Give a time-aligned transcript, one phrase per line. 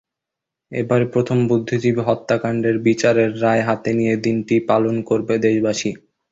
[0.71, 5.91] এবারই প্রথম বুদ্ধিজীবী হত্যাকাণ্ডের বিচারের রায় হাতে নিয়ে দিনটি পালন করবে দেশবাসী।